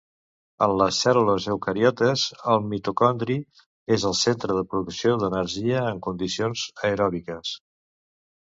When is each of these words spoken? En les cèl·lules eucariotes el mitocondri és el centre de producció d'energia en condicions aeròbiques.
En 0.67 0.71
les 0.81 1.01
cèl·lules 1.05 1.45
eucariotes 1.55 2.23
el 2.53 2.65
mitocondri 2.71 3.37
és 3.97 4.07
el 4.13 4.15
centre 4.23 4.57
de 4.61 4.65
producció 4.73 5.15
d'energia 5.25 5.85
en 5.91 6.03
condicions 6.09 6.65
aeròbiques. 6.91 7.55